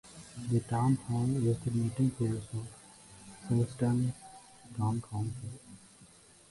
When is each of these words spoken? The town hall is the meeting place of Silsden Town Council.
The 0.51 0.59
town 0.61 0.95
hall 0.95 1.47
is 1.47 1.59
the 1.59 1.69
meeting 1.69 2.09
place 2.09 2.41
of 2.53 2.67
Silsden 3.47 4.11
Town 4.75 4.99
Council. 4.99 5.49